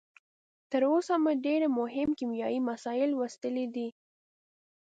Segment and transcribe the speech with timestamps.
[0.71, 3.87] تر اوسه مو ډیر مهم کیمیاوي مسایل لوستلي دي.